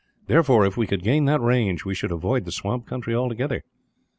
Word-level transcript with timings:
Therefore, 0.25 0.65
if 0.65 0.77
we 0.77 0.87
could 0.87 1.03
gain 1.03 1.25
that 1.25 1.41
range, 1.41 1.85
we 1.85 1.93
should 1.93 2.11
avoid 2.11 2.45
the 2.45 2.51
swamp 2.51 2.87
country, 2.87 3.13
altogether. 3.13 3.61